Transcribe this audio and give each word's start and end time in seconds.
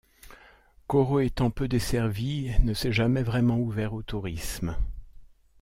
Koro 0.87 1.19
étant 1.19 1.51
peu 1.51 1.67
desservie 1.67 2.49
ne 2.63 2.73
s'est 2.73 2.91
jamais 2.91 3.21
vraiment 3.21 3.59
ouvert 3.59 3.93
au 3.93 4.01
tourisme. 4.01 4.75